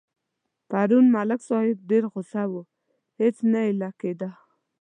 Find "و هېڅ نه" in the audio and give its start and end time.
2.49-3.59